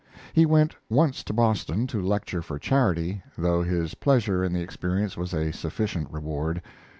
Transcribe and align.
He 0.33 0.47
went 0.47 0.75
once 0.89 1.23
to 1.25 1.31
Boston 1.31 1.85
to 1.85 2.01
lecture 2.01 2.41
for 2.41 2.57
charity, 2.57 3.21
though 3.37 3.61
his 3.61 3.93
pleasure 3.93 4.43
in 4.43 4.51
the 4.51 4.61
experience 4.63 5.15
was 5.15 5.31
a 5.31 5.53
sufficient 5.53 6.09
reward. 6.09 6.63